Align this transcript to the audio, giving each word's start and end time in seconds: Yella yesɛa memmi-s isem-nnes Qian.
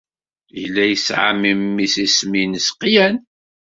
Yella 0.59 0.83
yesɛa 0.87 1.31
memmi-s 1.35 1.95
isem-nnes 2.05 2.67
Qian. 2.79 3.15